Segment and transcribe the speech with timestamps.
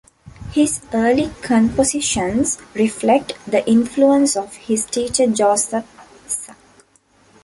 [0.51, 5.85] His early compositions reflect the influence of his teacher Josef
[6.25, 6.57] Suk.